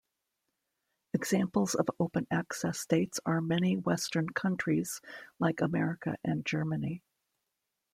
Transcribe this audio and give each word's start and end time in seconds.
Examples 1.13 1.75
of 1.75 1.85
open 1.99 2.25
access 2.31 2.79
states 2.79 3.19
are 3.23 3.39
many 3.39 3.77
Western 3.77 4.29
countries 4.29 4.99
like 5.37 5.61
America 5.61 6.17
and 6.23 6.43
Germany. 6.43 7.03